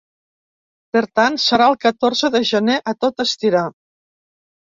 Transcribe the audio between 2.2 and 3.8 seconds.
de gener, a tot estirar.